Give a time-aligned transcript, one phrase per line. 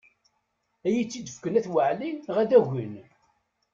[0.85, 2.93] Ad iyi-tt-id-fken At Waɛli neɣ ad agin.